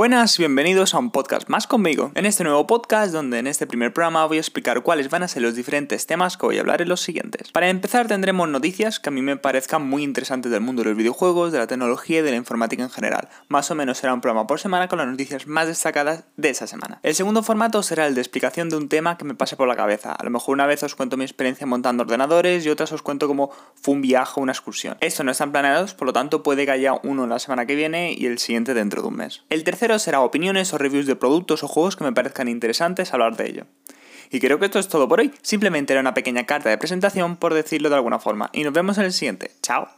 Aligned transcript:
Buenas, 0.00 0.38
bienvenidos 0.38 0.94
a 0.94 0.98
un 0.98 1.10
podcast 1.10 1.50
más 1.50 1.66
conmigo. 1.66 2.10
En 2.14 2.24
este 2.24 2.42
nuevo 2.42 2.66
podcast, 2.66 3.12
donde 3.12 3.38
en 3.38 3.46
este 3.46 3.66
primer 3.66 3.92
programa 3.92 4.24
voy 4.24 4.38
a 4.38 4.40
explicar 4.40 4.82
cuáles 4.82 5.10
van 5.10 5.22
a 5.22 5.28
ser 5.28 5.42
los 5.42 5.54
diferentes 5.54 6.06
temas 6.06 6.38
que 6.38 6.46
voy 6.46 6.56
a 6.56 6.60
hablar 6.60 6.80
en 6.80 6.88
los 6.88 7.02
siguientes. 7.02 7.52
Para 7.52 7.68
empezar, 7.68 8.06
tendremos 8.08 8.48
noticias 8.48 8.98
que 8.98 9.10
a 9.10 9.12
mí 9.12 9.20
me 9.20 9.36
parezcan 9.36 9.86
muy 9.86 10.02
interesantes 10.02 10.50
del 10.50 10.62
mundo 10.62 10.82
de 10.82 10.88
los 10.88 10.96
videojuegos, 10.96 11.52
de 11.52 11.58
la 11.58 11.66
tecnología 11.66 12.20
y 12.20 12.22
de 12.22 12.30
la 12.30 12.38
informática 12.38 12.82
en 12.82 12.88
general. 12.88 13.28
Más 13.48 13.70
o 13.70 13.74
menos 13.74 13.98
será 13.98 14.14
un 14.14 14.22
programa 14.22 14.46
por 14.46 14.58
semana 14.58 14.88
con 14.88 15.00
las 15.00 15.06
noticias 15.06 15.46
más 15.46 15.66
destacadas 15.66 16.24
de 16.38 16.48
esa 16.48 16.66
semana. 16.66 16.98
El 17.02 17.14
segundo 17.14 17.42
formato 17.42 17.82
será 17.82 18.06
el 18.06 18.14
de 18.14 18.22
explicación 18.22 18.70
de 18.70 18.78
un 18.78 18.88
tema 18.88 19.18
que 19.18 19.26
me 19.26 19.34
pase 19.34 19.56
por 19.56 19.68
la 19.68 19.76
cabeza. 19.76 20.14
A 20.14 20.24
lo 20.24 20.30
mejor 20.30 20.54
una 20.54 20.64
vez 20.64 20.82
os 20.82 20.94
cuento 20.94 21.18
mi 21.18 21.24
experiencia 21.24 21.66
montando 21.66 22.04
ordenadores 22.04 22.64
y 22.64 22.70
otras 22.70 22.90
os 22.92 23.02
cuento 23.02 23.28
cómo 23.28 23.50
fue 23.74 23.92
un 23.92 24.00
viaje 24.00 24.32
o 24.36 24.42
una 24.42 24.52
excursión. 24.52 24.96
Esto 25.00 25.24
no 25.24 25.30
están 25.30 25.52
planeados, 25.52 25.92
por 25.92 26.06
lo 26.06 26.14
tanto 26.14 26.42
puede 26.42 26.64
que 26.64 26.70
haya 26.70 26.94
uno 27.02 27.26
la 27.26 27.38
semana 27.38 27.66
que 27.66 27.74
viene 27.74 28.14
y 28.16 28.24
el 28.24 28.38
siguiente 28.38 28.72
dentro 28.72 29.02
de 29.02 29.08
un 29.08 29.16
mes. 29.16 29.42
El 29.50 29.62
será 29.98 30.20
opiniones 30.20 30.72
o 30.72 30.78
reviews 30.78 31.06
de 31.06 31.16
productos 31.16 31.62
o 31.62 31.68
juegos 31.68 31.96
que 31.96 32.04
me 32.04 32.12
parezcan 32.12 32.48
interesantes 32.48 33.12
hablar 33.12 33.36
de 33.36 33.48
ello. 33.48 33.66
Y 34.30 34.38
creo 34.38 34.58
que 34.58 34.66
esto 34.66 34.78
es 34.78 34.88
todo 34.88 35.08
por 35.08 35.20
hoy. 35.20 35.32
Simplemente 35.42 35.92
era 35.92 36.00
una 36.00 36.14
pequeña 36.14 36.46
carta 36.46 36.68
de 36.68 36.78
presentación 36.78 37.36
por 37.36 37.52
decirlo 37.52 37.88
de 37.88 37.96
alguna 37.96 38.20
forma. 38.20 38.50
Y 38.52 38.62
nos 38.62 38.72
vemos 38.72 38.96
en 38.98 39.04
el 39.04 39.12
siguiente. 39.12 39.50
Chao. 39.62 39.88